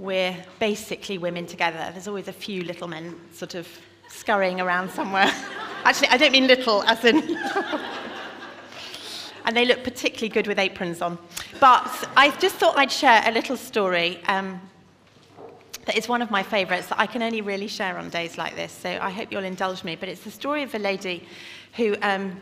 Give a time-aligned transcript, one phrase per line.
[0.00, 1.90] we're basically women together.
[1.92, 3.68] There's always a few little men sort of
[4.08, 5.30] scurrying around somewhere.
[5.84, 7.16] Actually, I don't mean little, as in.
[9.44, 11.18] and they look particularly good with aprons on.
[11.60, 14.58] But I just thought I'd share a little story um,
[15.84, 18.56] that is one of my favourites that I can only really share on days like
[18.56, 18.72] this.
[18.72, 19.96] So I hope you'll indulge me.
[19.96, 21.26] But it's the story of a lady
[21.76, 22.40] who um,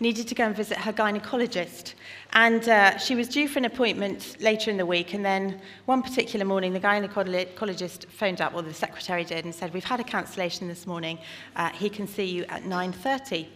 [0.00, 1.94] needed to go and visit her gynecologist.
[2.32, 5.14] And uh, she was due for an appointment later in the week.
[5.14, 9.72] And then one particular morning, the gynecologist phoned up, or the secretary did, and said,
[9.72, 11.18] we've had a cancellation this morning.
[11.56, 13.46] Uh, he can see you at 9.30.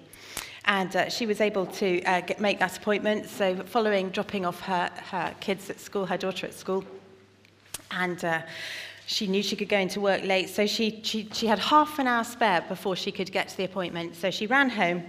[0.64, 3.28] And uh, she was able to uh, get, make that appointment.
[3.28, 6.84] So following dropping off her, her kids at school, her daughter at school,
[7.90, 8.42] and uh,
[9.06, 12.06] she knew she could go into work late, so she, she, she had half an
[12.06, 14.14] hour spare before she could get to the appointment.
[14.14, 15.02] So she ran home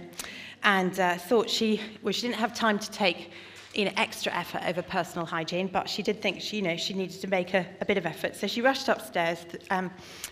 [0.62, 3.30] and uh, thought she, well, she didn't have time to take
[3.74, 6.92] you know, extra effort over personal hygiene, but she did think she, you know, she
[6.92, 8.34] needed to make a, a bit of effort.
[8.34, 9.90] So she rushed upstairs, um,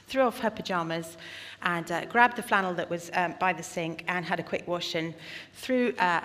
[0.09, 1.17] threw off her pajamas,
[1.63, 4.67] and uh, grabbed the flannel that was um, by the sink and had a quick
[4.67, 5.15] wash and
[5.55, 6.21] threw uh,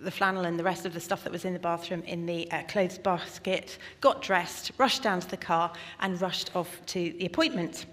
[0.00, 2.50] the flannel and the rest of the stuff that was in the bathroom in the
[2.50, 7.26] uh, clothes basket, got dressed, rushed down to the car, and rushed off to the
[7.26, 7.86] appointment.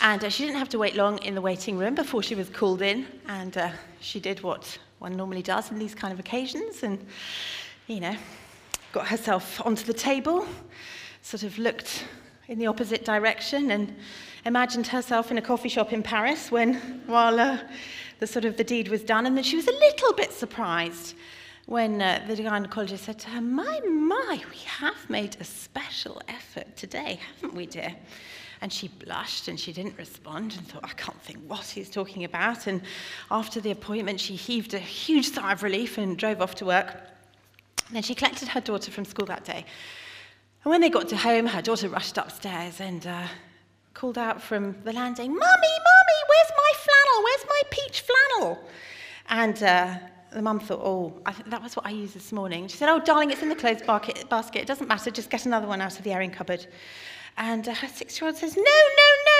[0.00, 2.48] And uh, she didn't have to wait long in the waiting room before she was
[2.48, 3.70] called in, and uh,
[4.00, 7.04] she did what one normally does on these kind of occasions, and,
[7.86, 8.14] you know,
[8.92, 10.46] got herself onto the table,
[11.22, 12.04] sort of looked
[12.48, 13.96] in the opposite direction, and
[14.44, 16.74] imagined herself in a coffee shop in Paris when,
[17.06, 17.58] while uh,
[18.18, 21.14] the sort of the deed was done, and then she was a little bit surprised
[21.64, 26.76] when uh, the gynecologist said to her, My, my, we have made a special effort
[26.76, 27.96] today, haven't we, dear?
[28.62, 32.24] And she blushed and she didn't respond and thought, I can't think what he's talking
[32.24, 32.66] about.
[32.66, 32.82] And
[33.30, 36.88] after the appointment, she heaved a huge sigh of relief and drove off to work.
[37.86, 39.64] And then she collected her daughter from school that day.
[40.62, 43.26] And when they got to home, her daughter rushed upstairs and uh,
[43.94, 47.24] called out from the landing, Mummy, Mummy, where's my flannel?
[47.24, 48.58] Where's my peach flannel?
[49.30, 49.94] And uh,
[50.32, 51.14] the mum thought, oh,
[51.46, 52.68] that was what I used this morning.
[52.68, 54.60] She said, oh, darling, it's in the clothes basket.
[54.62, 55.10] It doesn't matter.
[55.10, 56.66] Just get another one out of the airing cupboard.
[57.40, 58.76] And uh, her six year old says, No, no, no,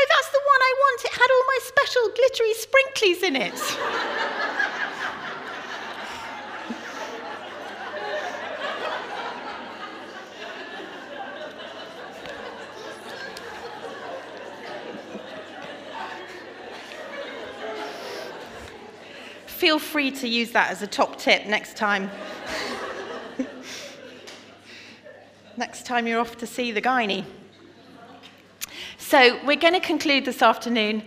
[0.09, 1.05] that's the one I want.
[1.05, 3.55] It had all my special glittery sprinklies in it.
[19.47, 22.11] Feel free to use that as a top tip next time.
[25.59, 27.27] next time you're off to see the gynae.
[29.11, 31.03] So we're going to conclude this afternoon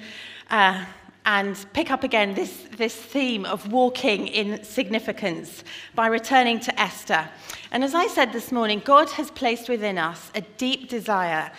[0.49, 0.83] uh,
[1.25, 5.63] and pick up again this, this theme of walking in significance
[5.95, 7.29] by returning to Esther.
[7.71, 11.49] And as I said this morning, God has placed within us a deep desire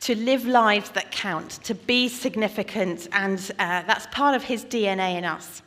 [0.00, 5.18] to live lives that count, to be significant, and uh, that's part of his DNA
[5.18, 5.60] in us.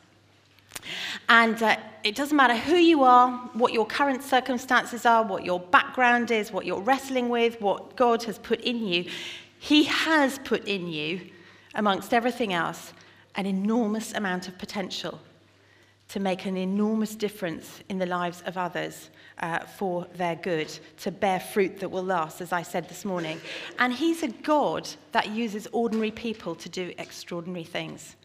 [1.28, 5.60] And uh, it doesn't matter who you are, what your current circumstances are, what your
[5.60, 9.04] background is, what you're wrestling with, what God has put in you.
[9.64, 11.30] He has put in you,
[11.74, 12.92] amongst everything else,
[13.34, 15.18] an enormous amount of potential
[16.08, 19.08] to make an enormous difference in the lives of others
[19.38, 23.40] uh, for their good, to bear fruit that will last, as I said this morning.
[23.78, 28.16] And He's a God that uses ordinary people to do extraordinary things.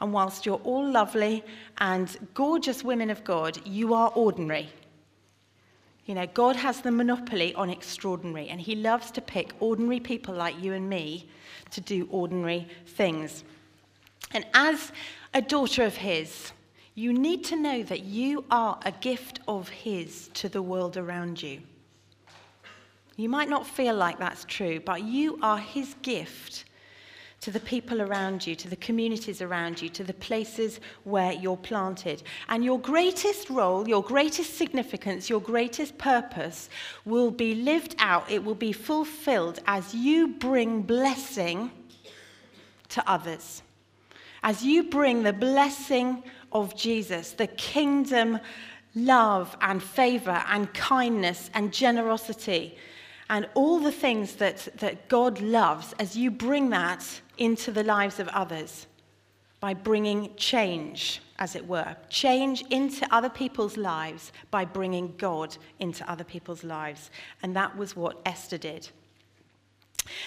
[0.00, 1.44] And whilst you're all lovely
[1.78, 4.68] and gorgeous women of God, you are ordinary.
[6.08, 10.34] You know, God has the monopoly on extraordinary, and He loves to pick ordinary people
[10.34, 11.28] like you and me
[11.70, 13.44] to do ordinary things.
[14.32, 14.90] And as
[15.34, 16.52] a daughter of His,
[16.94, 21.42] you need to know that you are a gift of His to the world around
[21.42, 21.60] you.
[23.16, 26.64] You might not feel like that's true, but you are His gift
[27.40, 31.56] to the people around you, to the communities around you, to the places where you're
[31.56, 32.22] planted.
[32.48, 36.68] And your greatest role, your greatest significance, your greatest purpose
[37.04, 41.70] will be lived out, it will be fulfilled as you bring blessing
[42.88, 43.62] to others.
[44.42, 46.22] As you bring the blessing
[46.52, 48.40] of Jesus, the kingdom
[48.94, 52.76] love and favor and kindness and generosity
[53.30, 57.04] and all the things that, that God loves, as you bring that
[57.38, 58.86] into the lives of others
[59.60, 61.96] by bringing change, as it were.
[62.08, 67.10] Change into other people's lives by bringing God into other people's lives.
[67.42, 68.88] And that was what Esther did.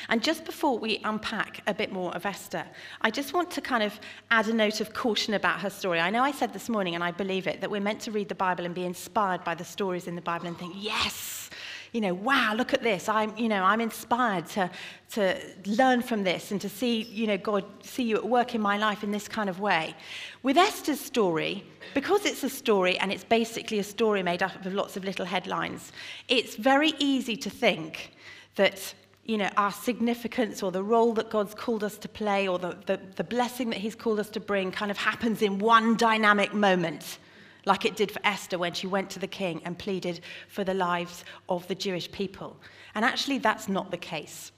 [0.10, 2.66] And just before we unpack a bit more of Esther,
[3.02, 4.00] I just want to kind of
[4.30, 6.00] add a note of caution about her story.
[6.00, 8.30] I know I said this morning, and I believe it, that we're meant to read
[8.30, 11.50] the Bible and be inspired by the stories in the Bible and think, yes,
[11.92, 13.10] you know, wow, look at this.
[13.10, 14.70] I'm, you know, I'm inspired to,
[15.12, 18.62] to learn from this and to see, you know, God, see you at work in
[18.62, 19.94] my life in this kind of way.
[20.42, 24.74] With Esther's story, because it's a story and it's basically a story made up of
[24.74, 25.92] lots of little headlines,
[26.30, 28.14] it's very easy to think
[28.56, 28.94] that
[29.26, 32.76] you know, our significance or the role that God's called us to play or the,
[32.88, 36.54] the, the, blessing that He's called us to bring kind of happens in one dynamic
[36.54, 37.20] moment,
[37.66, 40.74] like it did for Esther when she went to the king and pleaded for the
[40.74, 42.58] lives of the Jewish people.
[42.96, 44.52] And actually, that's not the case.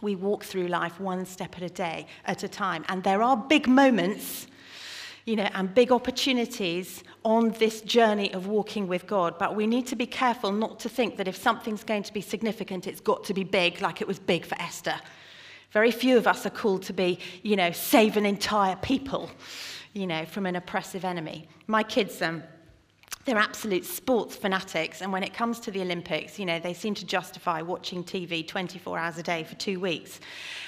[0.00, 3.36] We walk through life one step at a day at a time, and there are
[3.36, 4.46] big moments
[5.24, 9.38] you know, and big opportunities on this journey of walking with God.
[9.38, 12.20] But we need to be careful not to think that if something's going to be
[12.20, 14.96] significant, it's got to be big, like it was big for Esther.
[15.70, 19.30] Very few of us are called to be, you know, save an entire people,
[19.92, 21.48] you know, from an oppressive enemy.
[21.66, 22.42] My kids, um,
[23.24, 26.92] they're absolute sports fanatics, and when it comes to the Olympics, you know, they seem
[26.94, 30.18] to justify watching TV 24 hours a day for two weeks.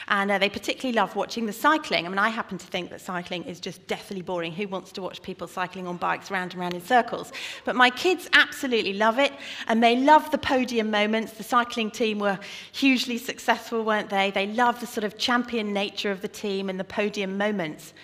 [0.06, 2.06] And uh, they particularly love watching the cycling.
[2.06, 4.52] I mean, I happen to think that cycling is just deathly boring.
[4.52, 7.32] Who wants to watch people cycling on bikes round and round in circles?
[7.64, 9.32] But my kids absolutely love it,
[9.66, 11.32] and they love the podium moments.
[11.32, 12.38] The cycling team were
[12.70, 14.30] hugely successful, weren't they?
[14.30, 17.94] They love the sort of champion nature of the team and the podium moments.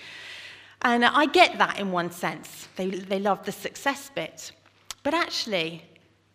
[0.82, 2.68] And I get that in one sense.
[2.76, 4.52] They, they love the success bit.
[5.02, 5.84] But actually,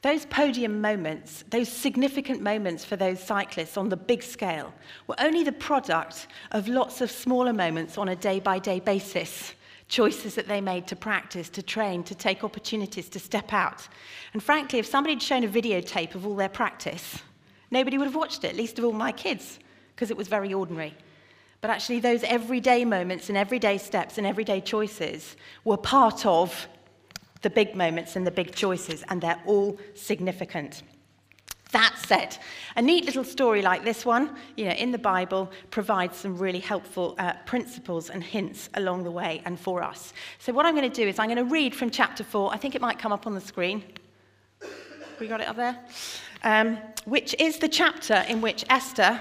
[0.02, 4.72] those podium moments, those significant moments for those cyclists on the big scale,
[5.08, 9.56] were only the product of lots of smaller moments on a day by day basis.
[9.88, 13.88] Choices that they made to practice, to train, to take opportunities to step out.
[14.34, 17.20] And frankly, if somebody had shown a videotape of all their practice,
[17.70, 19.60] nobody would have watched it, least of all my kids,
[19.96, 20.96] because it was very ordinary.
[21.66, 26.68] But actually, those everyday moments and everyday steps and everyday choices were part of
[27.42, 30.84] the big moments and the big choices, and they're all significant.
[31.72, 32.38] That said,
[32.76, 36.60] a neat little story like this one, you know, in the Bible, provides some really
[36.60, 40.14] helpful uh, principles and hints along the way and for us.
[40.38, 42.54] So, what I'm going to do is I'm going to read from chapter 4.
[42.54, 43.84] I think it might come up on the screen.
[45.20, 45.80] We got it up there?
[46.44, 49.20] Um, which is the chapter in which Esther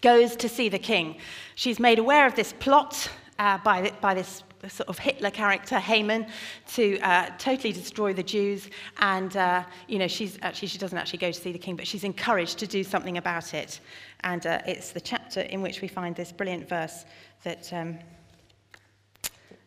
[0.00, 1.16] goes to see the king.
[1.54, 3.08] She's made aware of this plot
[3.38, 6.26] uh, by, the, by this sort of Hitler character, Haman,
[6.74, 8.68] to uh, totally destroy the Jews.
[8.98, 11.86] And, uh, you know, she's actually, she doesn't actually go to see the king, but
[11.86, 13.80] she's encouraged to do something about it.
[14.20, 17.04] And uh, it's the chapter in which we find this brilliant verse
[17.44, 17.98] that, um,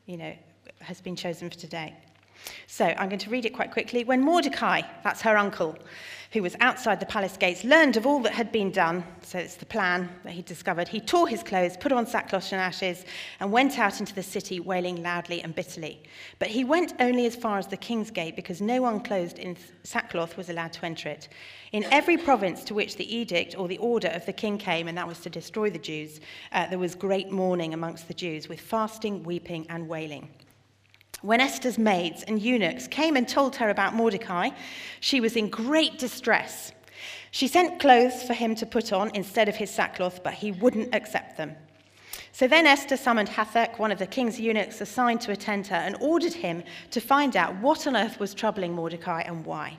[0.06, 0.34] you know,
[0.80, 1.96] has been chosen for today.
[2.68, 4.04] So I'm going to read it quite quickly.
[4.04, 5.78] When Mordecai, that's her uncle,
[6.32, 9.56] who was outside the palace gates, learned of all that had been done, so it's
[9.56, 13.04] the plan that he discovered, he tore his clothes, put on sackcloth and ashes,
[13.40, 16.00] and went out into the city wailing loudly and bitterly.
[16.38, 19.58] But he went only as far as the king's gate, because no one clothed in
[19.84, 21.30] sackcloth was allowed to enter it.
[21.72, 24.98] In every province to which the edict or the order of the king came, and
[24.98, 26.20] that was to destroy the Jews,
[26.52, 30.30] uh, there was great mourning amongst the Jews, with fasting, weeping, and wailing.
[31.22, 34.52] When Esther's maids and eunuchs came and told her about Mordecai,
[35.02, 36.72] she was in great distress.
[37.32, 40.96] She sent clothes for him to put on instead of his sackcloth, but he wouldn't
[40.96, 41.56] accept them.
[42.32, 45.98] So then Esther summoned Hathach, one of the king's eunuchs assigned to attend her, and
[46.00, 49.78] ordered him to find out what on earth was troubling Mordecai and why.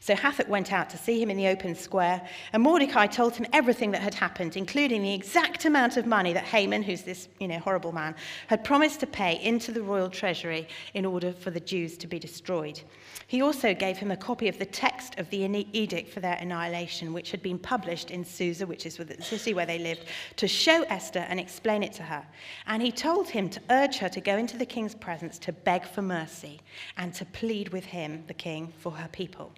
[0.00, 3.46] So Hathach went out to see him in the open square, and Mordecai told him
[3.52, 7.48] everything that had happened, including the exact amount of money that Haman, who's this you
[7.48, 8.14] know, horrible man,
[8.46, 12.18] had promised to pay into the royal treasury in order for the Jews to be
[12.18, 12.80] destroyed.
[13.26, 17.12] He also gave him a copy of the text of the edict for their annihilation,
[17.12, 20.04] which had been published in Susa, which is the city where they lived,
[20.36, 22.24] to show Esther and explain it to her.
[22.66, 25.84] And he told him to urge her to go into the king's presence to beg
[25.84, 26.60] for mercy
[26.96, 29.52] and to plead with him, the king, for her people.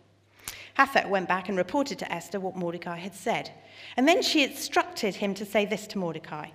[0.78, 3.50] Hathach went back and reported to Esther what Mordecai had said.
[3.96, 6.48] And then she instructed him to say this to Mordecai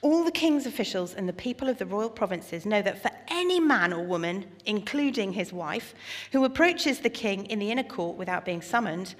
[0.00, 3.60] All the king's officials and the people of the royal provinces know that for any
[3.60, 5.94] man or woman, including his wife,
[6.32, 9.14] who approaches the king in the inner court without being summoned,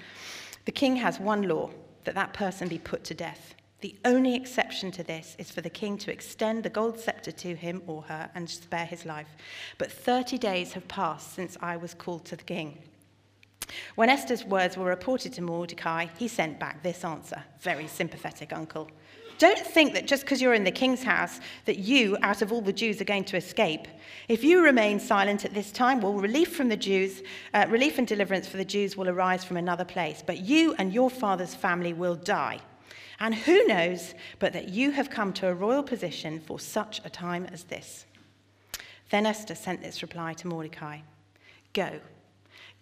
[0.65, 1.69] the king has one law
[2.03, 3.55] that that person be put to death.
[3.79, 7.55] The only exception to this is for the king to extend the gold scepter to
[7.55, 9.27] him or her and spare his life.
[9.77, 12.77] But 30 days have passed since I was called to the king.
[13.95, 18.89] When Esther's words were reported to Mordecai, he sent back this answer Very sympathetic, uncle.
[19.39, 22.61] Don't think that just because you're in the king's house that you, out of all
[22.61, 23.87] the Jews, are going to escape.
[24.27, 28.07] If you remain silent at this time, well, relief from the Jews, uh, relief and
[28.07, 30.23] deliverance for the Jews will arise from another place.
[30.25, 32.59] But you and your father's family will die.
[33.19, 37.09] And who knows but that you have come to a royal position for such a
[37.09, 38.05] time as this?
[39.09, 40.99] Then Esther sent this reply to Mordecai
[41.73, 41.99] Go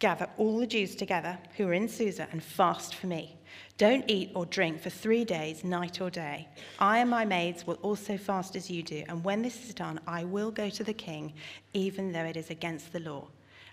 [0.02, 3.38] Gather all the Jews together who are in Susa and fast for me.
[3.78, 6.48] Don't eat or drink for three days, night or day.
[6.80, 10.00] I and my maids will also fast as you do, and when this is done,
[10.08, 11.34] I will go to the king,
[11.74, 13.28] even though it is against the law.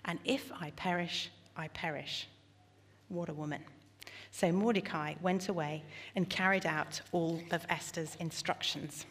[0.05, 2.27] And if I perish, I perish.
[3.07, 3.63] What a woman.
[4.29, 5.83] So Mordecai went away
[6.15, 9.07] and carried out all of Esther's instructions.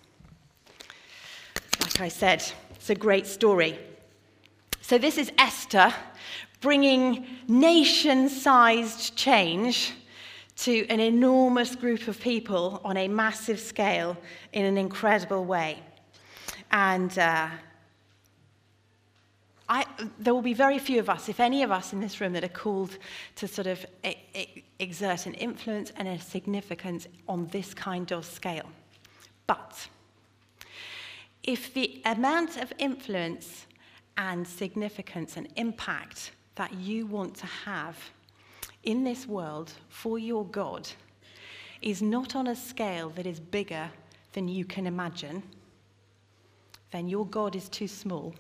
[1.81, 2.45] Like I said,
[2.77, 3.77] it's a great story.
[4.81, 5.93] So this is Esther
[6.61, 9.93] bringing nation sized change
[10.57, 14.17] to an enormous group of people on a massive scale
[14.53, 15.79] in an incredible way.
[16.73, 17.49] And uh,
[19.69, 19.85] I,
[20.19, 22.43] there will be very few of us, if any of us in this room, that
[22.43, 22.99] are called
[23.37, 23.85] to sort of
[24.79, 28.69] exert an influence and a significance on this kind of scale.
[29.47, 29.89] But
[31.43, 33.67] if the amount of influence
[34.17, 37.97] and significance and impact that you want to have
[38.83, 40.89] in this world for your God
[41.81, 43.89] is not on a scale that is bigger
[44.33, 45.41] than you can imagine,
[46.91, 48.35] then your God is too small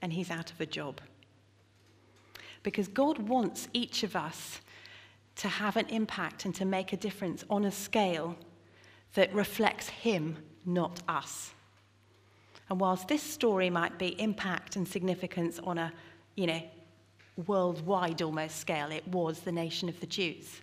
[0.00, 1.02] and he's out of a job.
[2.62, 4.60] Because God wants each of us
[5.36, 8.34] to have an impact and to make a difference on a scale
[9.12, 11.52] that reflects him, not us.
[12.70, 15.92] And whilst this story might be impact and significance on a,
[16.34, 16.62] you know,
[17.46, 20.60] worldwide almost scale, it was the nation of the Jews.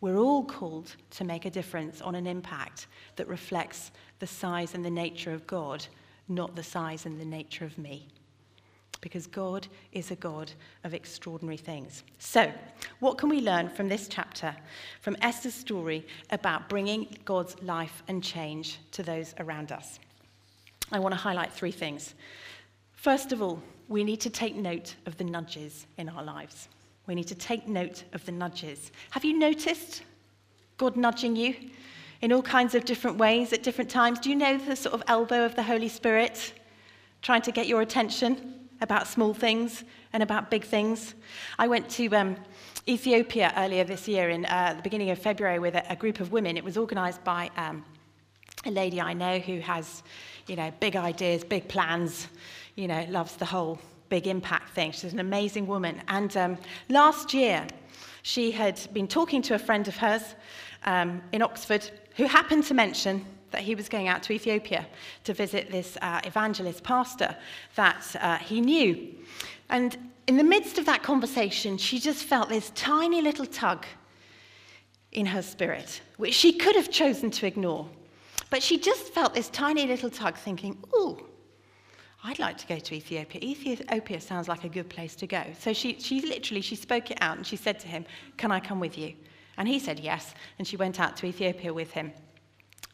[0.00, 4.84] We're all called to make a difference on an impact that reflects the size and
[4.84, 5.86] the nature of God,
[6.28, 8.08] not the size and the nature of me.
[9.00, 10.50] Because God is a God
[10.84, 12.02] of extraordinary things.
[12.18, 12.50] So,
[13.00, 14.56] what can we learn from this chapter,
[15.00, 19.98] from Esther's story about bringing God's life and change to those around us?
[20.90, 22.14] I want to highlight three things.
[22.92, 26.68] First of all, we need to take note of the nudges in our lives.
[27.06, 28.90] We need to take note of the nudges.
[29.10, 30.02] Have you noticed
[30.76, 31.54] God nudging you
[32.20, 34.18] in all kinds of different ways at different times?
[34.18, 36.52] Do you know the sort of elbow of the Holy Spirit
[37.22, 41.14] trying to get your attention about small things and about big things?
[41.58, 42.36] I went to um,
[42.88, 46.32] Ethiopia earlier this year in uh, the beginning of February with a, a, group of
[46.32, 46.56] women.
[46.56, 47.84] It was organized by um,
[48.64, 50.02] a lady I know who has,
[50.48, 52.28] you know, big ideas, big plans
[52.76, 53.78] you know, loves the whole
[54.08, 54.92] big impact thing.
[54.92, 56.00] She's an amazing woman.
[56.08, 57.66] And um, last year,
[58.22, 60.34] she had been talking to a friend of hers
[60.84, 64.86] um, in Oxford who happened to mention that he was going out to Ethiopia
[65.24, 67.36] to visit this uh, evangelist pastor
[67.74, 69.14] that uh, he knew.
[69.68, 73.86] And in the midst of that conversation, she just felt this tiny little tug
[75.12, 77.88] in her spirit, which she could have chosen to ignore.
[78.50, 81.26] But she just felt this tiny little tug, thinking, ooh,
[82.26, 83.40] I'd like to go to Ethiopia.
[83.40, 85.44] Ethiopia sounds like a good place to go.
[85.60, 88.04] So she, she literally, she spoke it out and she said to him,
[88.36, 89.14] can I come with you?
[89.58, 90.34] And he said yes.
[90.58, 92.12] And she went out to Ethiopia with him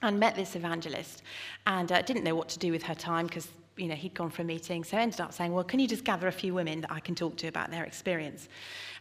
[0.02, 1.22] and met this evangelist
[1.66, 3.48] and uh, didn't know what to do with her time because
[3.78, 6.04] you know, he'd gone for a meeting, so ended up saying, well, can you just
[6.04, 8.50] gather a few women that I can talk to about their experience?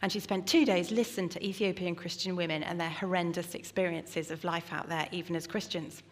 [0.00, 4.44] And she spent two days listening to Ethiopian Christian women and their horrendous experiences of
[4.44, 6.02] life out there, even as Christians.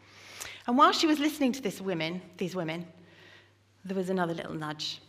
[0.66, 2.86] And while she was listening to this women, these women,
[3.84, 5.00] there was another little nudge.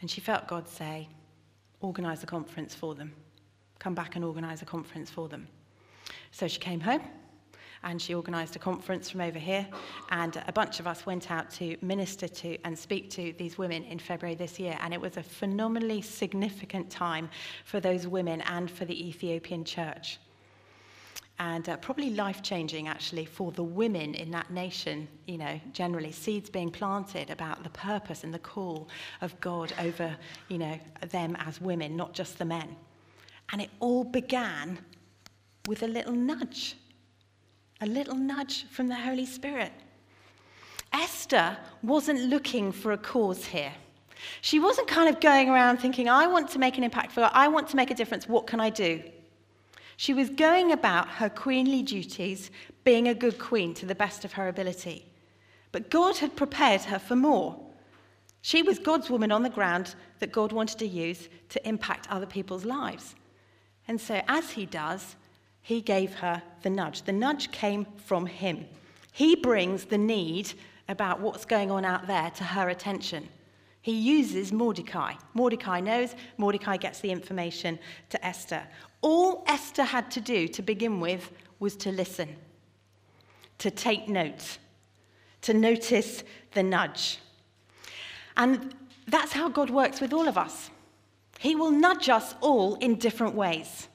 [0.00, 1.08] And she felt God say,
[1.80, 3.12] organize a conference for them.
[3.78, 5.48] Come back and organize a conference for them.
[6.30, 7.02] So she came home
[7.84, 9.66] and she organised a conference from over here.
[10.10, 13.82] And a bunch of us went out to minister to and speak to these women
[13.84, 14.78] in February this year.
[14.80, 17.28] And it was a phenomenally significant time
[17.64, 20.18] for those women and for the Ethiopian church
[21.38, 26.12] and uh, probably life changing actually for the women in that nation, you know, generally,
[26.12, 28.88] seeds being planted about the purpose and the call
[29.20, 30.16] of God over,
[30.48, 30.78] you know,
[31.10, 32.76] them as women, not just the men.
[33.50, 34.78] And it all began
[35.66, 36.76] with a little nudge,
[37.80, 39.72] a little nudge from the Holy Spirit.
[40.92, 43.72] Esther wasn't looking for a cause here.
[44.42, 47.32] She wasn't kind of going around thinking, I want to make an impact for God,
[47.34, 49.02] I want to make a difference, what can I do?
[49.96, 52.50] She was going about her queenly duties,
[52.84, 55.06] being a good queen to the best of her ability.
[55.70, 57.58] But God had prepared her for more.
[58.42, 62.26] She was God's woman on the ground that God wanted to use to impact other
[62.26, 63.14] people's lives.
[63.88, 65.16] And so, as he does,
[65.62, 67.02] he gave her the nudge.
[67.02, 68.66] The nudge came from him.
[69.12, 70.52] He brings the need
[70.88, 73.28] about what's going on out there to her attention.
[73.80, 75.14] He uses Mordecai.
[75.34, 77.78] Mordecai knows, Mordecai gets the information
[78.10, 78.62] to Esther.
[79.02, 82.36] All Esther had to do to begin with was to listen,
[83.58, 84.58] to take note,
[85.42, 87.18] to notice the nudge.
[88.36, 88.74] And
[89.06, 90.70] that's how God works with all of us.
[91.38, 93.88] He will nudge us all in different ways.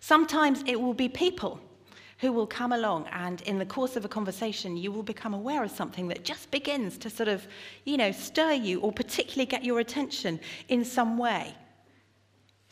[0.00, 1.60] Sometimes it will be people
[2.18, 5.62] who will come along and in the course of a conversation you will become aware
[5.62, 7.46] of something that just begins to sort of
[7.84, 11.54] you know stir you or particularly get your attention in some way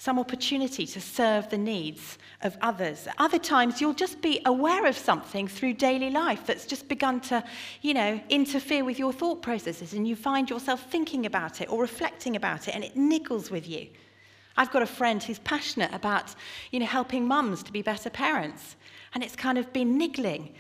[0.03, 3.07] some opportunity to serve the needs of others.
[3.19, 7.45] Other times, you'll just be aware of something through daily life that's just begun to,
[7.83, 11.81] you know, interfere with your thought processes, and you find yourself thinking about it or
[11.81, 13.87] reflecting about it, and it niggles with you.
[14.57, 16.35] I've got a friend who's passionate about,
[16.73, 18.75] you know, helping mums to be better parents,
[19.15, 20.53] and it's kind of been niggling.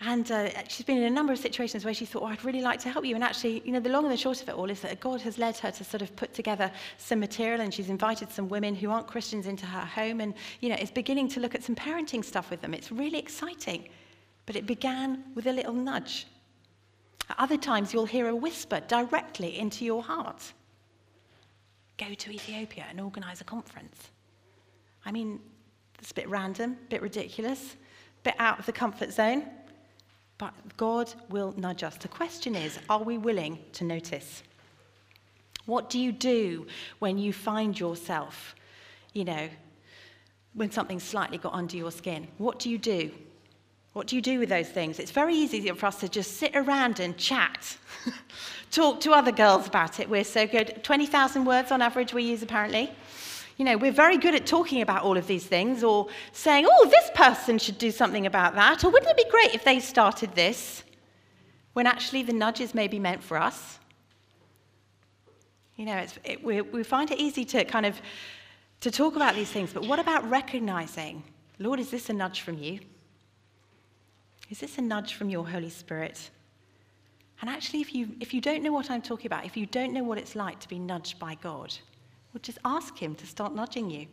[0.00, 2.60] And uh, she's been in a number of situations where she thought, oh, I'd really
[2.60, 3.14] like to help you.
[3.14, 5.20] And actually, you know, the long and the short of it all is that God
[5.22, 8.74] has led her to sort of put together some material and she's invited some women
[8.74, 11.76] who aren't Christians into her home and, you know, is beginning to look at some
[11.76, 12.74] parenting stuff with them.
[12.74, 13.88] It's really exciting.
[14.46, 16.26] But it began with a little nudge.
[17.30, 20.52] At other times, you'll hear a whisper directly into your heart
[21.96, 24.10] go to Ethiopia and organize a conference.
[25.04, 25.40] I mean,
[25.98, 27.74] it's a bit random, a bit ridiculous,
[28.20, 29.44] a bit out of the comfort zone.
[30.38, 31.96] But God will nudge us.
[31.96, 34.42] The question is are we willing to notice?
[35.66, 36.66] What do you do
[36.98, 38.54] when you find yourself,
[39.14, 39.48] you know,
[40.52, 42.28] when something slightly got under your skin?
[42.38, 43.10] What do you do?
[43.94, 44.98] What do you do with those things?
[44.98, 47.76] It's very easy for us to just sit around and chat,
[48.72, 50.10] talk to other girls about it.
[50.10, 50.82] We're so good.
[50.82, 52.90] 20,000 words on average we use, apparently.
[53.56, 56.88] You know, we're very good at talking about all of these things or saying, oh,
[56.90, 60.34] this person should do something about that, or wouldn't it be great if they started
[60.34, 60.82] this?
[61.72, 63.78] When actually the nudges may be meant for us.
[65.76, 68.00] You know, it, we, we find it easy to kind of
[68.80, 71.22] to talk about these things, but what about recognizing,
[71.58, 72.80] Lord, is this a nudge from you?
[74.50, 76.30] Is this a nudge from your Holy Spirit?
[77.40, 79.92] And actually, if you, if you don't know what I'm talking about, if you don't
[79.92, 81.74] know what it's like to be nudged by God,
[82.34, 84.06] well, just ask Him to start nudging you.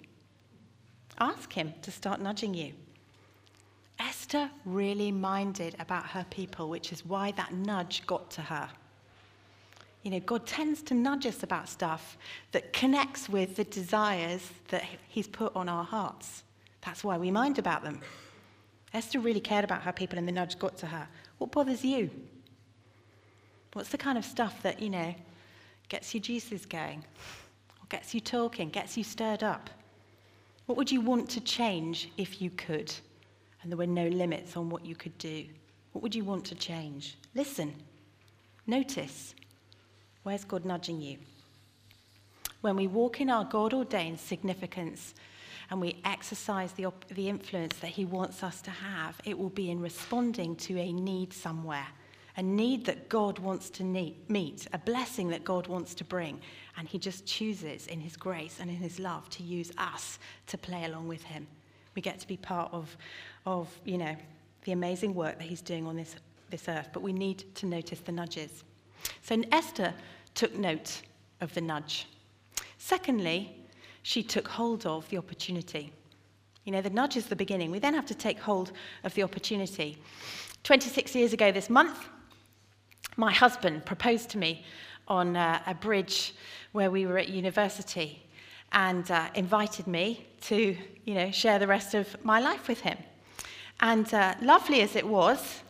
[1.20, 2.74] Ask Him to start nudging you.
[4.00, 8.70] Esther really minded about her people, which is why that nudge got to her.
[10.04, 12.17] You know, God tends to nudge us about stuff
[12.52, 16.43] that connects with the desires that He's put on our hearts.
[16.86, 18.02] That's why we mind about them.
[18.93, 21.08] Esther really cared about her people, and the nudge got to her.
[21.38, 22.10] What bothers you?
[23.74, 25.15] What's the kind of stuff that, you know,
[25.89, 27.04] gets your juices going?
[27.91, 29.69] Gets you talking, gets you stirred up?
[30.65, 32.91] What would you want to change if you could
[33.62, 35.45] and there were no limits on what you could do?
[35.91, 37.17] What would you want to change?
[37.36, 37.73] Listen,
[38.65, 39.36] notice.
[40.23, 41.17] Where's God nudging you?
[42.62, 45.13] When we walk in our God ordained significance
[45.69, 49.49] and we exercise the, op- the influence that He wants us to have, it will
[49.49, 51.88] be in responding to a need somewhere
[52.38, 56.39] a need that God wants to meet, a blessing that God wants to bring.
[56.77, 60.57] And He just chooses in His grace and in His love to use us to
[60.57, 61.47] play along with Him.
[61.95, 62.95] We get to be part of,
[63.45, 64.15] of you know,
[64.63, 66.15] the amazing work that He's doing on this,
[66.49, 68.63] this earth, but we need to notice the nudges.
[69.21, 69.93] So Esther
[70.36, 71.01] took note
[71.41, 72.07] of the nudge.
[72.77, 73.55] Secondly,
[74.03, 75.91] she took hold of the opportunity.
[76.65, 77.71] You know, the nudge is the beginning.
[77.71, 78.71] We then have to take hold
[79.03, 79.97] of the opportunity.
[80.63, 82.07] 26 years ago this month,
[83.17, 84.63] my husband proposed to me
[85.07, 86.34] on uh, a bridge
[86.71, 88.23] where we were at university
[88.71, 92.97] and uh, invited me to, you know, share the rest of my life with him.
[93.79, 95.62] And uh, lovely as it was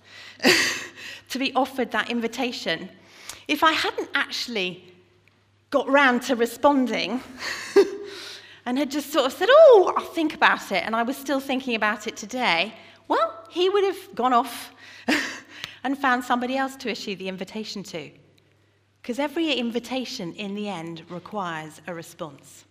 [1.29, 2.89] to be offered that invitation,
[3.47, 4.83] if I hadn't actually
[5.71, 7.21] got round to responding
[8.65, 11.39] and had just sort of said, oh, I'll think about it, and I was still
[11.39, 12.73] thinking about it today,
[13.07, 14.71] well, he would have gone off
[15.83, 18.11] and found somebody else to issue the invitation to.
[19.01, 22.65] Because every invitation in the end requires a response.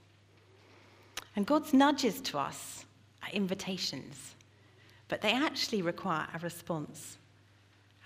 [1.36, 2.84] And God's nudges to us
[3.22, 4.34] are invitations,
[5.08, 7.18] but they actually require a response.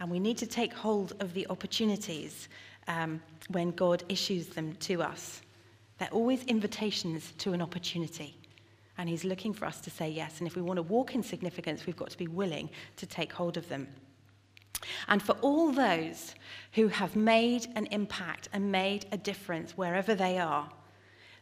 [0.01, 2.49] And we need to take hold of the opportunities
[2.89, 5.41] um, when God issues them to us.
[5.99, 8.37] They're always invitations to an opportunity.
[8.99, 10.39] And He's looking for us to say yes.
[10.39, 13.33] And if we want to walk in significance, we've got to be willing to take
[13.33, 13.89] hold of them.
[15.09, 16.35] And for all those
[16.73, 20.71] who have made an impact and made a difference wherever they are,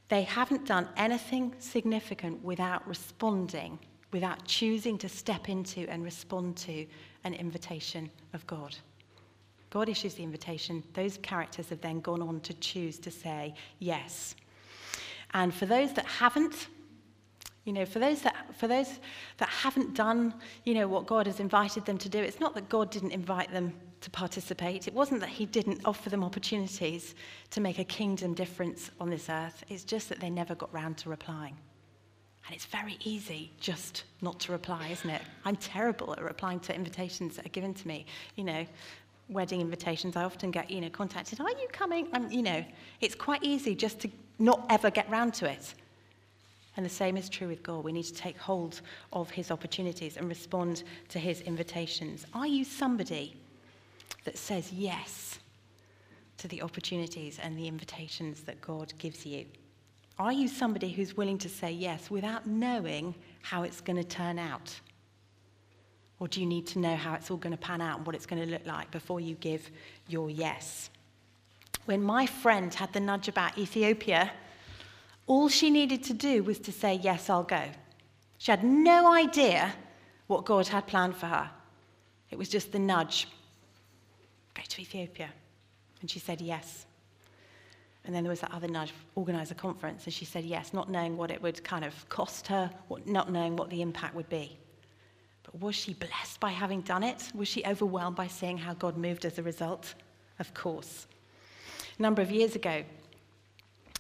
[0.09, 3.79] they haven't done anything significant without responding,
[4.13, 6.87] without choosing to step into and respond to
[7.25, 8.77] an invitation of God.
[9.71, 10.83] God issues the invitation.
[10.93, 14.37] Those characters have then gone on to choose to say yes.
[15.33, 16.69] And for those that haven't,
[17.65, 19.01] you know, for those that for those
[19.39, 22.69] that haven't done, you know, what God has invited them to do, it's not that
[22.69, 24.89] God didn't invite them to participate.
[24.89, 27.15] It wasn't that he didn't offer them opportunities
[27.51, 29.65] to make a kingdom difference on this earth.
[29.69, 31.57] It's just that they never got round to replying.
[32.47, 35.23] And it's very easy just not to reply, isn't it?
[35.45, 38.07] I'm terrible at replying to invitations that are given to me.
[38.35, 38.67] You know,
[39.29, 42.09] wedding invitations, I often get, you know, contacted, are you coming?
[42.13, 42.65] I'm, you know,
[43.01, 45.75] it's quite easy just to not ever get round to it.
[46.77, 47.85] And the same is true with God.
[47.85, 48.81] We need to take hold
[49.13, 52.25] of his opportunities and respond to his invitations.
[52.33, 53.37] Are you somebody
[54.25, 55.39] that says yes
[56.39, 59.45] to the opportunities and the invitations that God gives you?
[60.19, 64.39] Are you somebody who's willing to say yes without knowing how it's going to turn
[64.39, 64.79] out?
[66.21, 68.15] Or do you need to know how it's all going to pan out and what
[68.15, 69.71] it's going to look like before you give
[70.09, 70.89] your yes?
[71.85, 74.31] When my friend had the nudge about Ethiopia,
[75.27, 77.63] all she needed to do was to say, Yes, I'll go.
[78.39, 79.73] She had no idea
[80.27, 81.51] what God had planned for her.
[82.31, 83.29] It was just the nudge
[84.55, 85.31] go to Ethiopia.
[86.01, 86.87] And she said yes.
[88.05, 90.05] And then there was that other nudge, organize a conference.
[90.05, 92.71] And she said yes, not knowing what it would kind of cost her,
[93.07, 94.59] not knowing what the impact would be.
[95.45, 97.31] But was she blessed by having done it?
[97.35, 99.95] Was she overwhelmed by seeing how God moved as a result?
[100.39, 101.07] Of course.
[101.99, 102.83] A number of years ago,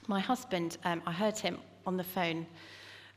[0.09, 2.47] my husband, um, I heard him on the phone,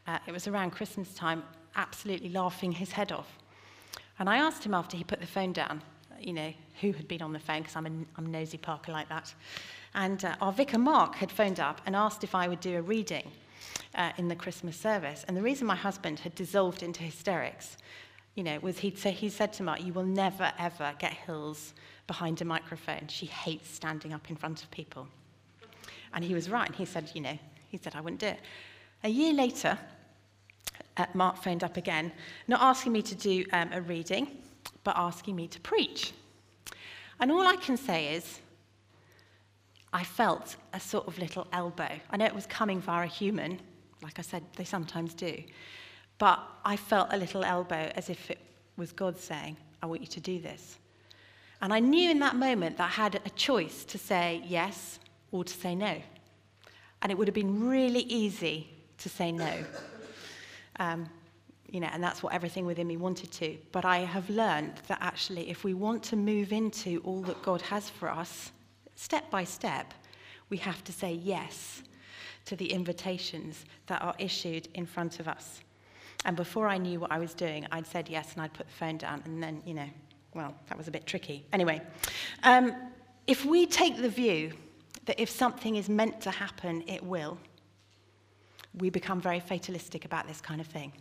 [0.07, 1.43] uh, it was around Christmas time,
[1.75, 3.37] absolutely laughing his head off.
[4.19, 5.81] And I asked him after he put the phone down,
[6.19, 9.09] you know, who had been on the phone, because I'm a I'm nosy Parker like
[9.09, 9.33] that.
[9.93, 12.81] And uh, our vicar, Mark, had phoned up and asked if I would do a
[12.81, 13.31] reading
[13.95, 15.25] uh, in the Christmas service.
[15.27, 17.77] And the reason my husband had dissolved into hysterics,
[18.35, 21.73] you know, was he'd say, he said to Mark, you will never, ever get Hils
[22.07, 23.07] behind a microphone.
[23.07, 25.07] She hates standing up in front of people.
[26.15, 26.67] And he was right.
[26.67, 27.37] And he said, you know,
[27.69, 28.39] he said, I wouldn't do it.
[29.03, 29.77] A year later,
[30.97, 32.11] uh, Mark phoned up again,
[32.47, 34.27] not asking me to do um, a reading,
[34.83, 36.13] but asking me to preach.
[37.19, 38.39] And all I can say is,
[39.93, 41.89] I felt a sort of little elbow.
[42.09, 43.59] I know it was coming via a human,
[44.01, 45.41] like I said, they sometimes do.
[46.17, 48.39] But I felt a little elbow as if it
[48.77, 50.77] was God saying, I want you to do this.
[51.61, 54.99] And I knew in that moment that I had a choice to say yes
[55.35, 56.01] or to say no.
[57.01, 58.69] And it would have been really easy
[58.99, 59.53] to say no.
[60.79, 61.09] Um,
[61.69, 63.57] you know, and that's what everything within me wanted to.
[63.71, 67.61] But I have learned that actually, if we want to move into all that God
[67.63, 68.51] has for us,
[68.95, 69.93] step by step,
[70.49, 71.83] we have to say yes
[72.45, 75.61] to the invitations that are issued in front of us.
[76.23, 78.73] And before I knew what I was doing, I'd said yes and I'd put the
[78.73, 79.21] phone down.
[79.25, 79.89] And then, you know,
[80.33, 81.45] well, that was a bit tricky.
[81.51, 81.81] Anyway,
[82.43, 82.73] um,
[83.27, 84.53] if we take the view
[85.05, 87.37] that if something is meant to happen, it will,
[88.77, 90.91] we become very fatalistic about this kind of thing.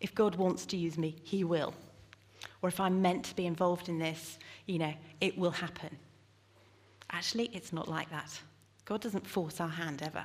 [0.00, 1.74] If God wants to use me, He will.
[2.62, 5.96] Or if I'm meant to be involved in this, you know, it will happen.
[7.10, 8.38] Actually, it's not like that.
[8.84, 10.24] God doesn't force our hand ever.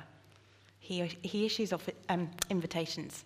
[0.78, 3.24] He, he issues off, um, invitations,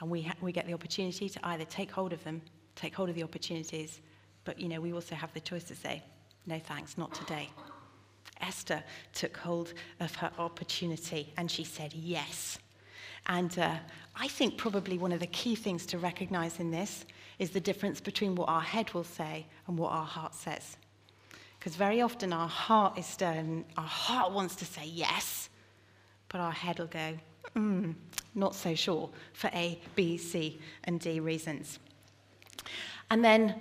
[0.00, 2.42] and we, ha- we get the opportunity to either take hold of them,
[2.74, 4.00] take hold of the opportunities,
[4.44, 6.02] but you know, we also have the choice to say,
[6.46, 7.48] no thanks, not today.
[8.40, 12.58] Esther took hold of her opportunity and she said yes.
[13.26, 13.76] And uh,
[14.16, 17.04] I think probably one of the key things to recognize in this
[17.38, 20.76] is the difference between what our head will say and what our heart says.
[21.58, 25.48] Because very often our heart is stirred our heart wants to say yes,
[26.28, 27.14] but our head will go,
[27.56, 27.94] mm,
[28.34, 31.78] not so sure for A, B, C, and D reasons.
[33.10, 33.54] And then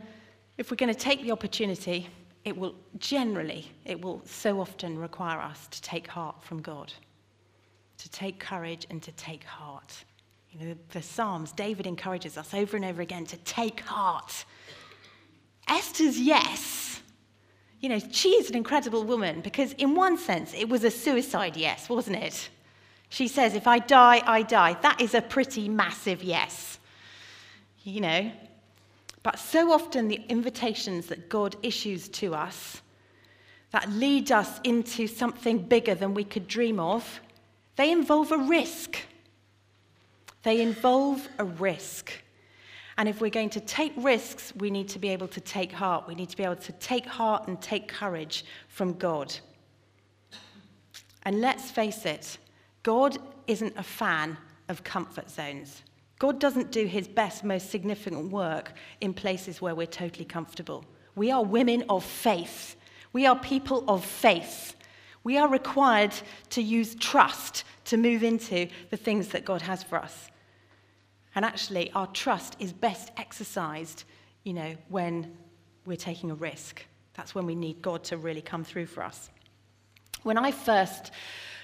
[0.57, 2.09] if we're going to take the opportunity
[2.45, 6.91] it will generally, it will so often require us to take heart from God,
[7.97, 10.03] to take courage and to take heart.
[10.51, 14.45] You know, the Psalms, David encourages us over and over again to take heart.
[15.67, 17.01] Esther's yes.
[17.79, 21.57] You know, she is an incredible woman because, in one sense, it was a suicide
[21.57, 22.49] yes, wasn't it?
[23.09, 24.77] She says, If I die, I die.
[24.81, 26.79] That is a pretty massive yes.
[27.83, 28.31] You know,
[29.23, 32.81] but so often, the invitations that God issues to us
[33.71, 37.21] that lead us into something bigger than we could dream of,
[37.75, 38.97] they involve a risk.
[40.43, 42.11] They involve a risk.
[42.97, 46.07] And if we're going to take risks, we need to be able to take heart.
[46.07, 49.33] We need to be able to take heart and take courage from God.
[51.23, 52.37] And let's face it,
[52.83, 54.37] God isn't a fan
[54.69, 55.81] of comfort zones.
[56.19, 60.85] God doesn't do his best, most significant work in places where we're totally comfortable.
[61.15, 62.75] We are women of faith.
[63.11, 64.75] We are people of faith.
[65.23, 66.13] We are required
[66.51, 70.29] to use trust to move into the things that God has for us.
[71.35, 74.03] And actually, our trust is best exercised,
[74.43, 75.35] you know, when
[75.85, 76.85] we're taking a risk.
[77.15, 79.29] That's when we need God to really come through for us.
[80.23, 81.11] When I first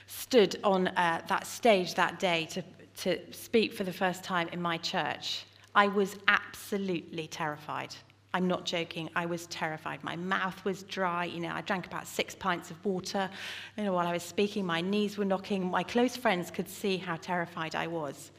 [0.08, 2.64] stood on uh, that stage that day to,
[3.02, 7.96] to speak for the first time in my church, I was absolutely terrified.
[8.34, 9.10] I'm not joking.
[9.16, 10.04] I was terrified.
[10.04, 11.26] My mouth was dry.
[11.26, 13.30] You know, I drank about six pints of water.
[13.78, 15.70] You know, while I was speaking, my knees were knocking.
[15.70, 18.32] My close friends could see how terrified I was.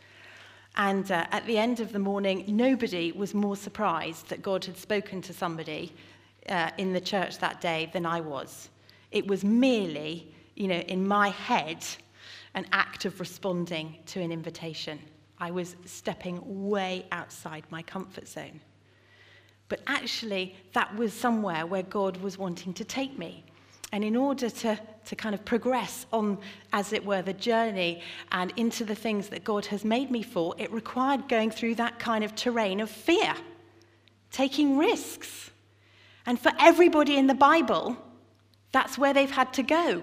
[0.76, 4.76] And uh, at the end of the morning, nobody was more surprised that God had
[4.76, 5.92] spoken to somebody
[6.48, 8.68] uh, in the church that day than I was.
[9.10, 11.84] It was merely, you know, in my head,
[12.54, 14.98] an act of responding to an invitation.
[15.38, 18.60] I was stepping way outside my comfort zone.
[19.68, 23.44] But actually, that was somewhere where God was wanting to take me.
[23.92, 26.38] And in order to, to kind of progress on,
[26.72, 30.54] as it were, the journey and into the things that God has made me for,
[30.58, 33.34] it required going through that kind of terrain of fear,
[34.30, 35.50] taking risks.
[36.26, 37.96] And for everybody in the Bible,
[38.72, 40.02] that's where they've had to go.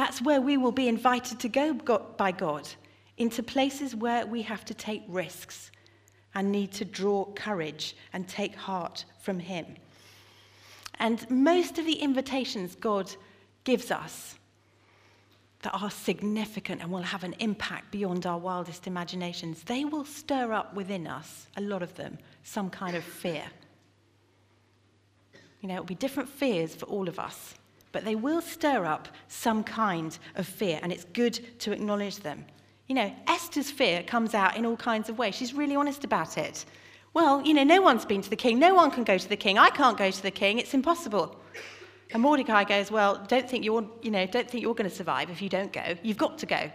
[0.00, 2.66] That's where we will be invited to go by God,
[3.18, 5.70] into places where we have to take risks
[6.34, 9.66] and need to draw courage and take heart from Him.
[11.00, 13.14] And most of the invitations God
[13.64, 14.38] gives us
[15.60, 20.54] that are significant and will have an impact beyond our wildest imaginations, they will stir
[20.54, 23.44] up within us, a lot of them, some kind of fear.
[25.60, 27.54] You know, it'll be different fears for all of us,
[27.92, 32.44] but they will stir up some kind of fear, and it's good to acknowledge them.
[32.86, 35.34] You know, Esther's fear comes out in all kinds of ways.
[35.34, 36.64] She's really honest about it.
[37.14, 38.58] Well, you know, no one's been to the king.
[38.58, 39.58] No one can go to the king.
[39.58, 40.58] I can't go to the king.
[40.58, 41.36] It's impossible.
[42.12, 45.30] And Mordecai goes, Well, don't think you're, you know, don't think you're going to survive
[45.30, 45.96] if you don't go.
[46.02, 46.70] You've got to go.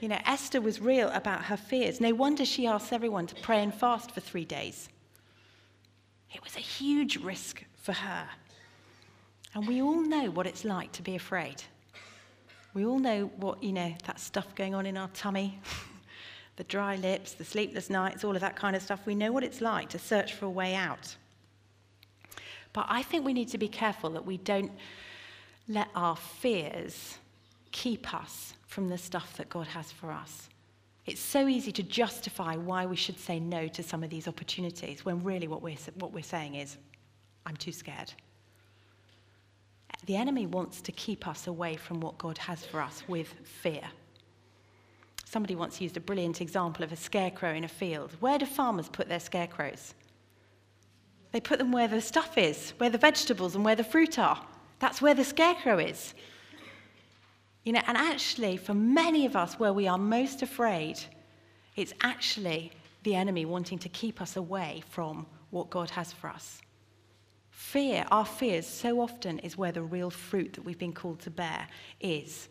[0.00, 2.00] You know, Esther was real about her fears.
[2.00, 4.90] No wonder she asked everyone to pray and fast for three days.
[6.34, 8.28] It was a huge risk for her.
[9.56, 11.62] And we all know what it's like to be afraid.
[12.74, 15.58] We all know what, you know, that stuff going on in our tummy,
[16.56, 19.00] the dry lips, the sleepless nights, all of that kind of stuff.
[19.06, 21.16] We know what it's like to search for a way out.
[22.74, 24.72] But I think we need to be careful that we don't
[25.68, 27.16] let our fears
[27.72, 30.50] keep us from the stuff that God has for us.
[31.06, 35.06] It's so easy to justify why we should say no to some of these opportunities
[35.06, 36.76] when really what we're, what we're saying is,
[37.46, 38.12] I'm too scared.
[40.04, 43.82] The enemy wants to keep us away from what God has for us with fear.
[45.24, 48.12] Somebody once used a brilliant example of a scarecrow in a field.
[48.20, 49.94] Where do farmers put their scarecrows?
[51.32, 54.40] They put them where the stuff is, where the vegetables and where the fruit are.
[54.78, 56.14] That's where the scarecrow is.
[57.64, 61.00] You know, and actually, for many of us, where we are most afraid,
[61.74, 62.70] it's actually
[63.02, 66.60] the enemy wanting to keep us away from what God has for us.
[67.56, 71.30] Fear, our fears, so often is where the real fruit that we've been called to
[71.30, 71.66] bear
[72.00, 72.50] is.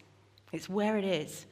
[0.51, 1.45] It's where it is.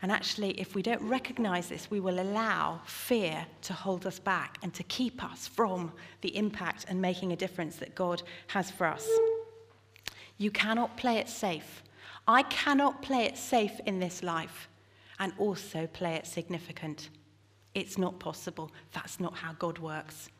[0.00, 4.56] And actually, if we don't recognize this, we will allow fear to hold us back
[4.62, 8.86] and to keep us from the impact and making a difference that God has for
[8.86, 9.06] us.
[10.38, 11.82] You cannot play it safe.
[12.26, 14.66] I cannot play it safe in this life
[15.18, 17.10] and also play it significant.
[17.74, 18.72] It's not possible.
[18.92, 20.30] That's not how God works.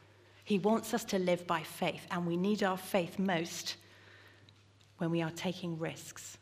[0.44, 3.76] He wants us to live by faith, and we need our faith most
[4.98, 6.36] when we are taking risks.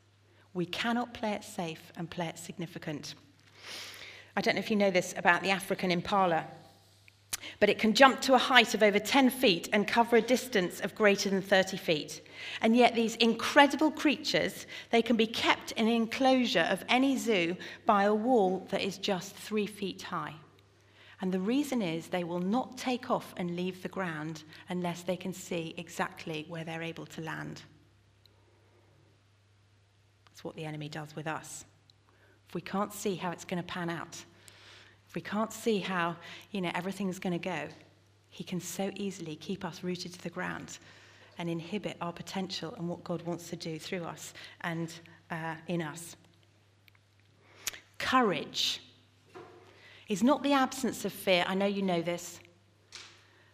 [0.55, 3.15] We cannot play it safe and play it significant.
[4.37, 6.47] I don't know if you know this about the African impala,
[7.61, 10.81] but it can jump to a height of over 10 feet and cover a distance
[10.81, 12.23] of greater than 30 feet.
[12.61, 17.57] And yet, these incredible creatures, they can be kept in an enclosure of any zoo
[17.87, 20.35] by a wall that is just three feet high.
[21.22, 25.16] And the reason is they will not take off and leave the ground unless they
[25.16, 27.62] can see exactly where they're able to land.
[30.26, 31.64] That's what the enemy does with us.
[32.48, 34.22] If we can't see how it's going to pan out,
[35.08, 36.16] if we can't see how,
[36.50, 37.68] you know, everything's going to go,
[38.28, 40.78] he can so easily keep us rooted to the ground
[41.38, 44.92] and inhibit our potential and what God wants to do through us and
[45.30, 46.16] uh, in us.
[47.98, 48.80] Courage
[50.12, 51.42] is not the absence of fear.
[51.48, 52.38] I know you know this.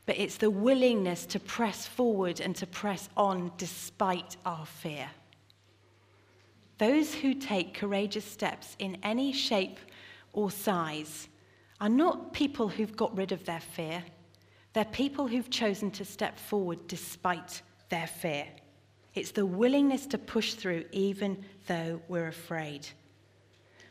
[0.07, 5.09] But it's the willingness to press forward and to press on despite our fear.
[6.79, 9.79] Those who take courageous steps in any shape
[10.33, 11.29] or size
[11.81, 14.03] are not people who've got rid of their fear.
[14.73, 18.47] They're people who've chosen to step forward despite their fear.
[19.14, 22.88] It's the willingness to push through even though we're afraid.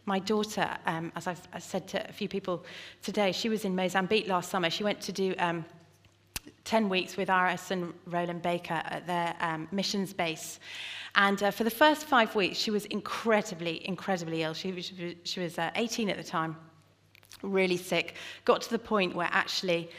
[0.07, 2.63] My daughter, um, as I've I said to a few people
[3.03, 4.69] today, she was in Mozambique last summer.
[4.69, 5.65] She went to do um,
[6.63, 10.61] 10 weeks with RS and Roland Baker at their um, missions base.
[11.15, 14.53] And uh, for the first five weeks, she was incredibly, incredibly ill.
[14.53, 16.55] She, she, she was uh, 18 at the time,
[17.41, 18.15] really sick.
[18.45, 19.89] Got to the point where actually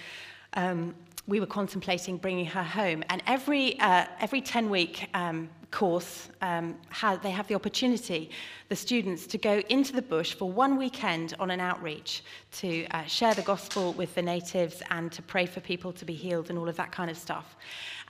[0.55, 0.95] um,
[1.27, 3.05] we were contemplating bringing her home.
[3.11, 6.77] And every, uh, every 10 week um, course, um,
[7.23, 8.31] they have the opportunity,
[8.69, 13.03] the students, to go into the bush for one weekend on an outreach to uh,
[13.05, 16.59] share the gospel with the natives and to pray for people to be healed and
[16.59, 17.57] all of that kind of stuff.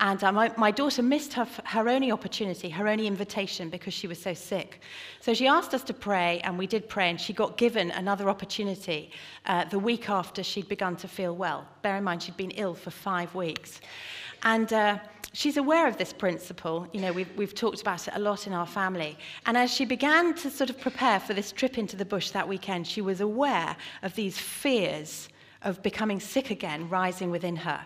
[0.00, 4.06] And uh, my, my daughter missed her, her only opportunity, her only invitation, because she
[4.06, 4.80] was so sick.
[5.20, 8.30] So she asked us to pray, and we did pray, and she got given another
[8.30, 9.10] opportunity
[9.46, 11.66] uh, the week after she'd begun to feel well.
[11.82, 13.80] Bear in mind, she'd been ill for five weeks.
[14.44, 14.98] And uh,
[15.38, 16.88] she's aware of this principle.
[16.92, 19.16] You know, we've, we've talked about it a lot in our family.
[19.46, 22.48] And as she began to sort of prepare for this trip into the bush that
[22.48, 25.28] weekend, she was aware of these fears
[25.62, 27.80] of becoming sick again rising within her.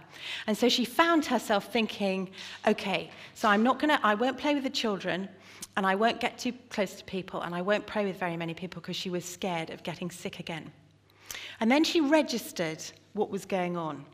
[0.46, 2.30] And so she found herself thinking,
[2.66, 5.28] okay, so I'm not going to, I won't play with the children,
[5.76, 8.54] and I won't get too close to people, and I won't pray with very many
[8.54, 10.72] people because she was scared of getting sick again.
[11.60, 14.06] And then she registered what was going on.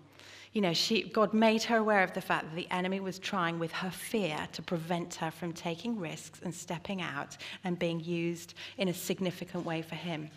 [0.58, 3.60] You know, she, God made her aware of the fact that the enemy was trying
[3.60, 8.54] with her fear to prevent her from taking risks and stepping out and being used
[8.76, 10.28] in a significant way for him.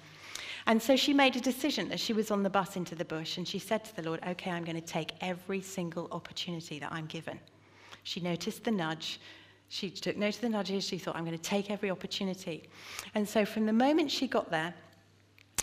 [0.68, 3.38] And so she made a decision as she was on the bus into the bush,
[3.38, 6.92] and she said to the Lord, Okay, I'm going to take every single opportunity that
[6.92, 7.40] I'm given.
[8.04, 9.20] She noticed the nudge.
[9.70, 10.84] She took note of the nudges.
[10.84, 12.70] She thought, I'm going to take every opportunity.
[13.16, 14.76] And so from the moment she got there,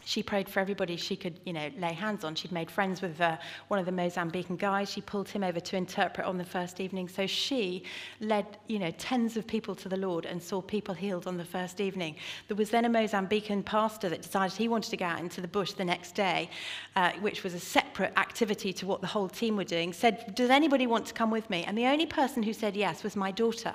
[0.08, 2.34] she prayed for everybody she could, you know, lay hands on.
[2.34, 3.36] She'd made friends with uh,
[3.68, 4.90] one of the Mozambican guys.
[4.90, 7.08] She pulled him over to interpret on the first evening.
[7.10, 7.82] So she
[8.18, 11.44] led, you know, tens of people to the Lord and saw people healed on the
[11.44, 12.16] first evening.
[12.46, 15.48] There was then a Mozambican pastor that decided he wanted to go out into the
[15.48, 16.48] bush the next day,
[16.96, 19.92] uh, which was a separate activity to what the whole team were doing.
[19.92, 23.02] Said, "Does anybody want to come with me?" And the only person who said yes
[23.02, 23.74] was my daughter.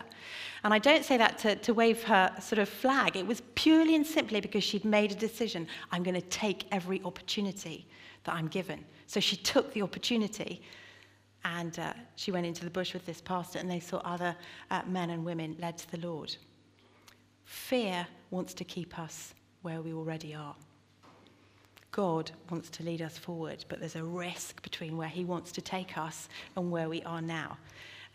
[0.63, 3.17] And I don't say that to, to wave her sort of flag.
[3.17, 5.67] It was purely and simply because she'd made a decision.
[5.91, 7.85] I'm going to take every opportunity
[8.23, 8.85] that I'm given.
[9.07, 10.61] So she took the opportunity
[11.45, 14.35] and uh, she went into the bush with this pastor, and they saw other
[14.71, 16.33] uh, men and women led to the Lord.
[17.43, 20.55] Fear wants to keep us where we already are.
[21.91, 25.61] God wants to lead us forward, but there's a risk between where He wants to
[25.61, 27.57] take us and where we are now.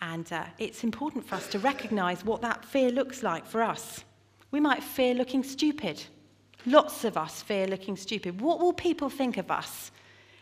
[0.00, 4.04] And uh, it's important for us to recognize what that fear looks like for us.
[4.50, 6.02] We might fear looking stupid.
[6.66, 8.40] Lots of us fear looking stupid.
[8.40, 9.90] What will people think of us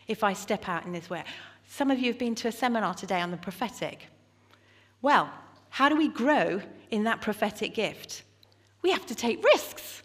[0.07, 1.23] if I step out in this way?
[1.67, 4.07] Some of you have been to a seminar today on the prophetic.
[5.01, 5.29] Well,
[5.69, 8.23] how do we grow in that prophetic gift?
[8.81, 10.03] We have to take risks.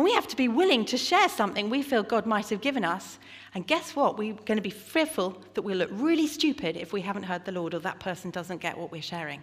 [0.00, 2.86] And we have to be willing to share something we feel God might have given
[2.86, 3.18] us.
[3.54, 4.16] And guess what?
[4.16, 7.52] We're going to be fearful that we'll look really stupid if we haven't heard the
[7.52, 9.42] Lord or that person doesn't get what we're sharing.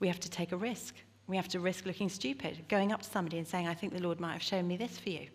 [0.00, 0.94] We have to take a risk.
[1.26, 4.02] We have to risk looking stupid, going up to somebody and saying, I think the
[4.02, 5.26] Lord might have shown me this for you.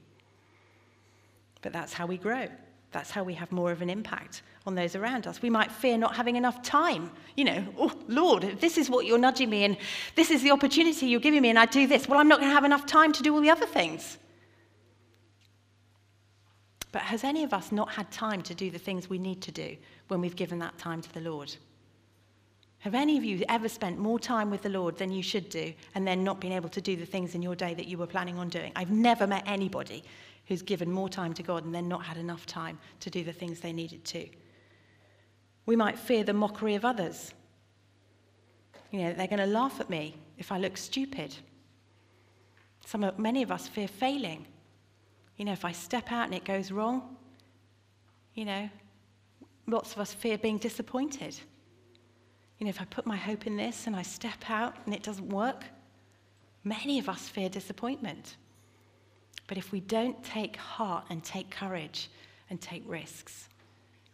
[1.61, 2.47] But that's how we grow.
[2.91, 5.41] That's how we have more of an impact on those around us.
[5.41, 7.11] We might fear not having enough time.
[7.35, 9.77] You know, oh, Lord, this is what you're nudging me, and
[10.15, 12.07] this is the opportunity you're giving me, and I do this.
[12.07, 14.17] Well, I'm not going to have enough time to do all the other things.
[16.91, 19.51] But has any of us not had time to do the things we need to
[19.51, 21.55] do when we've given that time to the Lord?
[22.79, 25.73] Have any of you ever spent more time with the Lord than you should do
[25.95, 28.07] and then not been able to do the things in your day that you were
[28.07, 28.71] planning on doing?
[28.75, 30.03] I've never met anybody
[30.49, 33.31] who's given more time to God and then not had enough time to do the
[33.31, 34.27] things they needed to.
[35.67, 37.35] We might fear the mockery of others.
[38.89, 41.35] You know, they're going to laugh at me if I look stupid.
[42.83, 44.47] Some many of us fear failing.
[45.37, 47.15] You know, if I step out and it goes wrong,
[48.33, 48.67] you know,
[49.67, 51.39] lots of us fear being disappointed.
[52.57, 55.03] You know, if I put my hope in this and I step out and it
[55.03, 55.63] doesn't work,
[56.63, 58.35] many of us fear disappointment.
[59.49, 62.07] But if we don't take heart and take courage
[62.51, 63.49] and take risks,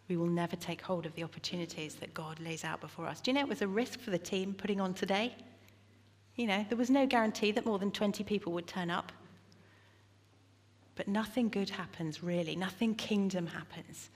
[0.07, 3.19] we will never take hold of the opportunities that God lays out before us.
[3.19, 5.35] Do you know it was a risk for the team putting on today?
[6.37, 9.11] You know, there was no guarantee that more than 20 people would turn up.
[10.95, 12.55] But nothing good happens, really.
[12.55, 14.09] Nothing kingdom happens.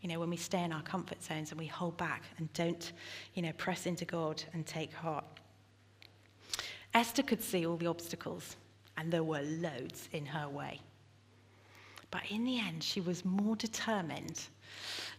[0.00, 2.92] You know, when we stay in our comfort zones and we hold back and don't,
[3.34, 5.26] you know, press into God and take heart.
[6.94, 8.56] Esther could see all the obstacles,
[8.96, 10.80] and there were loads in her way.
[12.10, 14.40] But in the end, she was more determined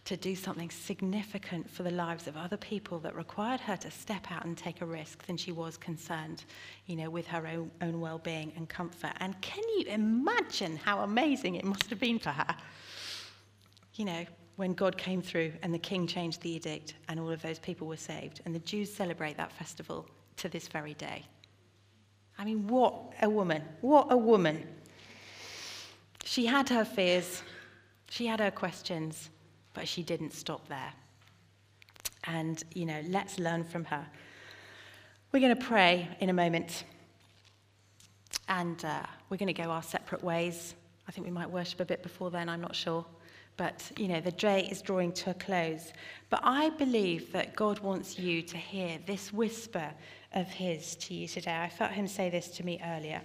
[0.04, 4.30] to do something significant for the lives of other people that required her to step
[4.30, 6.44] out and take a risk than she was concerned,
[6.86, 9.12] you know, with her own, own well-being and comfort.
[9.20, 12.56] And can you imagine how amazing it must have been for her?
[13.96, 14.26] You know,
[14.56, 17.86] when God came through and the king changed the edict and all of those people
[17.86, 18.40] were saved.
[18.44, 21.24] And the Jews celebrate that festival to this very day.
[22.38, 23.62] I mean, what a woman!
[23.80, 24.66] What a woman!
[26.24, 27.42] She had her fears,
[28.10, 29.30] she had her questions,
[29.74, 30.92] but she didn't stop there.
[32.24, 34.06] And, you know, let's learn from her.
[35.32, 36.84] We're going to pray in a moment.
[38.48, 40.74] And uh, we're going to go our separate ways.
[41.06, 43.04] I think we might worship a bit before then, I'm not sure.
[43.56, 45.92] But, you know, the day is drawing to a close.
[46.30, 49.90] But I believe that God wants you to hear this whisper
[50.32, 51.56] of His to you today.
[51.56, 53.22] I felt Him say this to me earlier.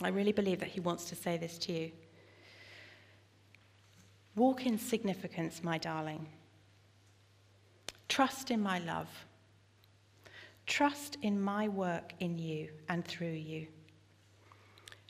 [0.00, 1.92] I really believe that He wants to say this to you.
[4.36, 6.26] Walk in significance, my darling.
[8.08, 9.08] Trust in my love.
[10.66, 13.66] Trust in my work in you and through you.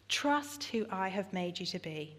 [0.09, 2.17] Trust who I have made you to be.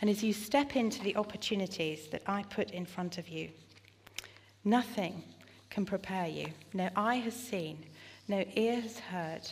[0.00, 3.50] And as you step into the opportunities that I put in front of you,
[4.64, 5.22] nothing
[5.74, 6.46] can prepare you.
[6.72, 7.84] No eye has seen,
[8.28, 9.42] no ear has heard,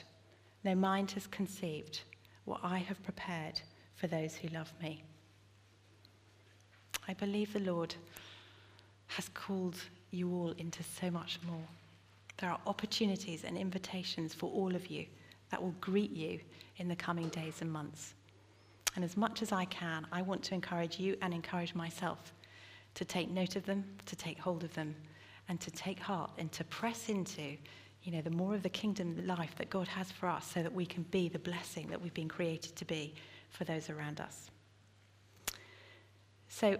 [0.62, 2.02] no mind has conceived
[2.44, 3.60] what I have prepared
[3.96, 5.02] for those who love me.
[7.08, 7.96] I believe the Lord
[9.08, 9.74] has called
[10.12, 11.66] you all into so much more.
[12.38, 15.06] There are opportunities and invitations for all of you
[15.50, 16.38] that will greet you
[16.76, 18.14] in the coming days and months.
[18.94, 22.32] And as much as I can, I want to encourage you and encourage myself
[22.94, 24.94] to take note of them, to take hold of them,
[25.49, 27.57] and to take heart and to press into,
[28.03, 30.72] you know, the more of the kingdom life that God has for us so that
[30.72, 33.14] we can be the blessing that we've been created to be
[33.51, 34.51] for those around us.
[36.49, 36.76] So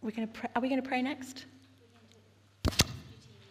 [0.00, 1.46] we're going to are we going to pray next?